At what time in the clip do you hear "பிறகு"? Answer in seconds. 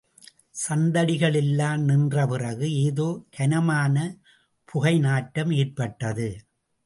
2.27-2.67